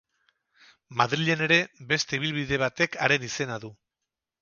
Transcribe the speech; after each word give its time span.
Madrilen 1.01 1.45
ere 1.49 1.61
beste 1.93 2.19
ibilbide 2.21 2.61
batek 2.67 3.01
haren 3.07 3.33
izena 3.33 3.65
du. 3.69 3.75